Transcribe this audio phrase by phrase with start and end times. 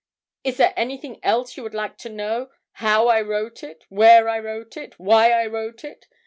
[0.43, 4.39] Is there anything else you would like to know how I wrote it, where I
[4.39, 6.07] wrote it, why I wrote it?